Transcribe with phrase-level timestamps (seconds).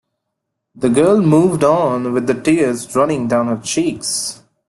[0.73, 4.41] The girl moved on with the tears running down her cheeks.